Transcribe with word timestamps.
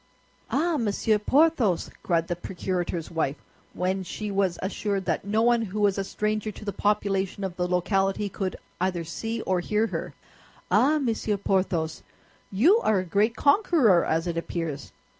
"Ah, 0.49 0.77
Monsieur 0.77 1.19
Porthos," 1.19 1.91
cried 2.01 2.27
the 2.27 2.35
procurator's 2.35 3.11
wife, 3.11 3.35
when 3.73 4.01
she 4.01 4.31
was 4.31 4.57
assured 4.63 5.05
that 5.05 5.25
no 5.25 5.43
one 5.43 5.61
who 5.61 5.79
was 5.79 5.99
a 5.99 6.03
stranger 6.03 6.51
to 6.51 6.65
the 6.65 6.73
population 6.73 7.43
of 7.43 7.55
the 7.55 7.67
locality 7.67 8.27
could 8.27 8.55
either 8.79 9.03
see 9.03 9.41
or 9.41 9.59
hear 9.59 9.85
her, 9.93 10.15
"ah, 10.71 10.97
Monsieur 10.97 11.37
Porthos, 11.37 12.01
you 12.51 12.79
are 12.79 12.97
a 12.97 13.05
great 13.05 13.35
conqueror, 13.35 14.03
as 14.03 14.25
it 14.25 14.37
appears!" 14.37 14.91